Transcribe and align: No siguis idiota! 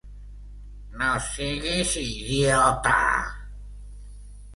No 1.01 1.09
siguis 1.25 1.91
idiota! 2.05 2.95